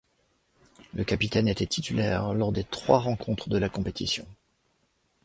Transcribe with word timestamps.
Le 0.95 1.03
capitaine 1.03 1.47
était 1.47 1.67
titulaire 1.67 2.33
lors 2.33 2.51
des 2.51 2.63
trois 2.63 2.97
rencontres 2.99 3.49
de 3.49 3.57
la 3.59 3.69
compétition. 3.69 4.25